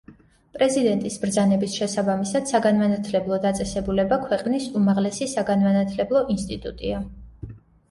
პრეზიდენტის 0.57 1.17
ბრძანების 1.25 1.75
შესაბამისად, 1.81 2.47
საგანმანათლებლო 2.53 3.39
დაწესებულება 3.45 4.19
ქვეყნის 4.25 4.67
უმაღლესი 4.81 5.31
საგანმანათლებლო 5.37 6.27
ინსტიტუტია. 6.39 7.07